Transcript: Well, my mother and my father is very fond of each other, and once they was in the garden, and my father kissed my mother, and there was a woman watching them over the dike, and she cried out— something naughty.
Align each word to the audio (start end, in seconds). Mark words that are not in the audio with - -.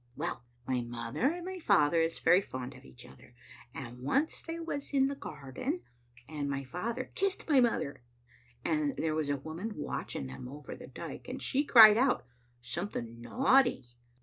Well, 0.15 0.43
my 0.65 0.81
mother 0.81 1.29
and 1.29 1.45
my 1.45 1.59
father 1.59 2.01
is 2.01 2.17
very 2.17 2.41
fond 2.41 2.73
of 2.73 2.85
each 2.85 3.05
other, 3.05 3.35
and 3.71 3.99
once 3.99 4.41
they 4.41 4.59
was 4.59 4.95
in 4.95 5.09
the 5.09 5.15
garden, 5.15 5.83
and 6.27 6.49
my 6.49 6.63
father 6.63 7.11
kissed 7.13 7.47
my 7.47 7.59
mother, 7.59 8.01
and 8.65 8.97
there 8.97 9.13
was 9.13 9.29
a 9.29 9.37
woman 9.37 9.73
watching 9.75 10.25
them 10.25 10.47
over 10.47 10.75
the 10.75 10.87
dike, 10.87 11.27
and 11.27 11.39
she 11.39 11.63
cried 11.63 11.99
out— 11.99 12.25
something 12.61 13.21
naughty. 13.21 13.85